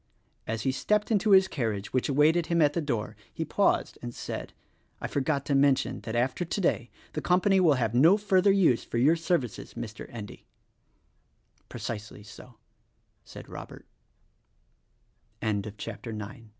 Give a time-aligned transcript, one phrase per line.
[0.47, 4.15] As he stepped into his carriage, which awaited him at the door, he paused and
[4.15, 4.51] said,
[4.99, 8.97] "I forgot to mention that after today the company will have no further use for
[8.97, 10.07] your services, Mr.
[10.11, 10.47] Endy."
[11.69, 12.55] "Precisely so!"